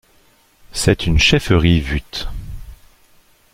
C'est 0.71 1.05
une 1.05 1.19
chefferie 1.19 1.79
vute. 1.79 2.27